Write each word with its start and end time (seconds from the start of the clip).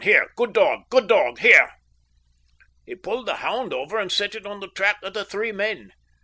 Here, 0.03 0.31
good 0.35 0.53
dog, 0.53 0.89
good 0.89 1.07
dog 1.07 1.37
here!" 1.37 1.73
He 2.87 2.95
pulled 2.95 3.27
the 3.27 3.35
hound 3.35 3.71
over 3.71 3.99
and 3.99 4.11
set 4.11 4.33
it 4.33 4.47
on 4.47 4.59
the 4.59 4.67
track 4.71 4.97
of 5.03 5.13
the 5.13 5.23
three 5.23 5.51
men. 5.51 5.91